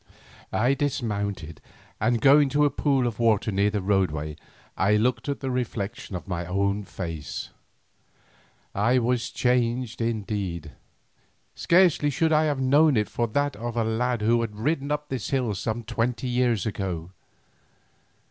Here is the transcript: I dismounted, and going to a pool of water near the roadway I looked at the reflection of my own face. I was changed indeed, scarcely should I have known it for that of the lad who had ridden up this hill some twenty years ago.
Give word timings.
I 0.51 0.73
dismounted, 0.73 1.61
and 1.99 2.21
going 2.21 2.49
to 2.49 2.65
a 2.65 2.71
pool 2.71 3.05
of 3.05 3.19
water 3.19 3.51
near 3.51 3.69
the 3.69 3.83
roadway 3.83 4.35
I 4.75 4.95
looked 4.95 5.29
at 5.29 5.41
the 5.41 5.51
reflection 5.51 6.15
of 6.15 6.27
my 6.27 6.43
own 6.47 6.85
face. 6.85 7.51
I 8.73 8.97
was 8.97 9.29
changed 9.29 10.01
indeed, 10.01 10.71
scarcely 11.53 12.09
should 12.09 12.33
I 12.33 12.45
have 12.45 12.59
known 12.59 12.97
it 12.97 13.09
for 13.09 13.27
that 13.27 13.55
of 13.57 13.75
the 13.75 13.83
lad 13.83 14.23
who 14.23 14.41
had 14.41 14.55
ridden 14.55 14.91
up 14.91 15.09
this 15.09 15.29
hill 15.29 15.53
some 15.53 15.83
twenty 15.83 16.27
years 16.27 16.65
ago. 16.65 17.11